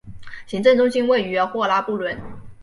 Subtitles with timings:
[0.47, 2.17] 行政中心位于霍拉布伦。